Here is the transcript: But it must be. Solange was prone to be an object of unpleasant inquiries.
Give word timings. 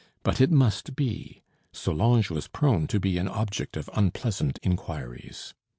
But 0.23 0.41
it 0.41 0.49
must 0.49 0.95
be. 0.95 1.43
Solange 1.71 2.31
was 2.31 2.47
prone 2.47 2.87
to 2.87 2.99
be 2.99 3.19
an 3.19 3.27
object 3.27 3.77
of 3.77 3.87
unpleasant 3.93 4.57
inquiries. 4.63 5.53